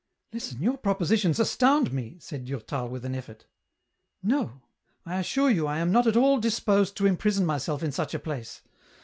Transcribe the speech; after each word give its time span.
I 0.33 0.33
2 0.33 0.33
Il6 0.33 0.33
EN 0.33 0.33
ROUTE." 0.33 0.33
Listen, 0.41 0.61
your 0.63 0.77
propositions 0.79 1.39
astound 1.39 1.93
me,'* 1.93 2.17
said 2.19 2.45
Durtal 2.45 2.89
with 2.89 3.05
an 3.05 3.13
effort." 3.13 3.45
No: 4.33 4.63
I 5.05 5.19
assure 5.19 5.51
you 5.51 5.67
I 5.67 5.77
am 5.77 5.91
not 5.91 6.07
at 6.07 6.17
all 6.17 6.39
disposed 6.39 6.97
to 6.97 7.05
imprison 7.05 7.45
myself 7.45 7.83
in 7.83 7.91
such 7.91 8.15
a 8.15 8.19
place. 8.19 8.63